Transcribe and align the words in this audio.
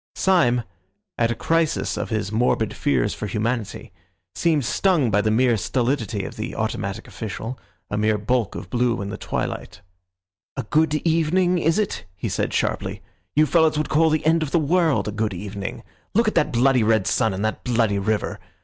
Syme, 0.15 0.63
at 1.19 1.29
a 1.29 1.35
crisis 1.35 1.95
of 1.95 2.09
his 2.09 2.31
morbid 2.31 2.73
fears 2.75 3.13
for 3.13 3.27
humanity, 3.27 3.91
seemed 4.33 4.65
stung 4.65 5.11
by 5.11 5.21
the 5.21 5.29
mere 5.29 5.57
stolidity 5.57 6.25
of 6.25 6.37
the 6.37 6.55
automatic 6.55 7.07
official, 7.07 7.59
a 7.87 7.99
mere 7.99 8.17
bulk 8.17 8.55
of 8.55 8.71
blue 8.71 8.99
in 9.03 9.09
the 9.09 9.17
twilight. 9.17 9.81
"A 10.57 10.63
good 10.63 10.95
evening 11.05 11.59
is 11.59 11.77
it?" 11.77 12.05
he 12.15 12.29
said 12.29 12.51
sharply. 12.51 13.03
"You 13.35 13.45
fellows 13.45 13.77
would 13.77 13.89
call 13.89 14.09
the 14.09 14.25
end 14.25 14.41
of 14.41 14.49
the 14.49 14.57
world 14.57 15.07
a 15.07 15.11
good 15.11 15.35
evening. 15.35 15.83
Look 16.15 16.27
at 16.27 16.33
that 16.33 16.51
bloody 16.51 16.81
red 16.81 17.05
sun 17.05 17.31
and 17.31 17.45
that 17.45 17.63
bloody 17.63 17.99
river! 17.99 18.39